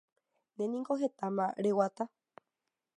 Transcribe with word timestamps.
Ndéniko 0.53 0.93
hetama 1.01 1.45
reguata 1.63 2.03